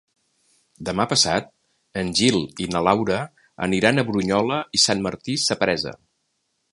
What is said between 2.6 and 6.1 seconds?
i na Laura aniran a Brunyola i Sant Martí Sapresa.